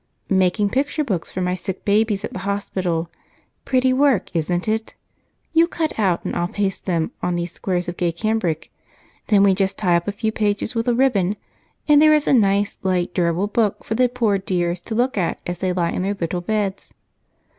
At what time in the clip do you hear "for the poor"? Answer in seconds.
13.83-14.39